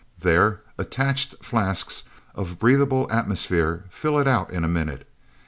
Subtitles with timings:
[0.19, 5.07] There, attached flasks of breathable atmosphere fill it out in a minute.